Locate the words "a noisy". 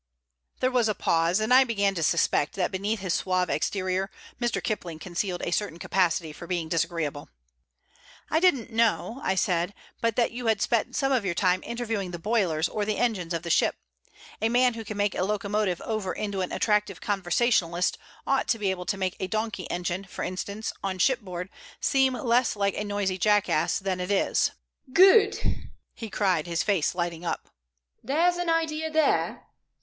22.75-23.19